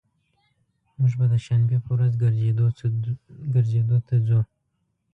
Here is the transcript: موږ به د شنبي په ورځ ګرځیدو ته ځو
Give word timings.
موږ 0.97 1.11
به 1.19 1.25
د 1.33 1.35
شنبي 1.45 1.77
په 1.85 1.91
ورځ 1.95 2.11
ګرځیدو 3.53 3.97
ته 4.07 4.15
ځو 4.27 4.39